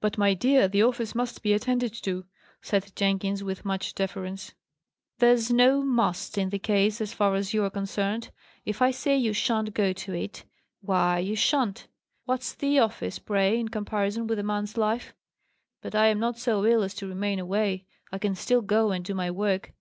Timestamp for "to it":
9.92-10.44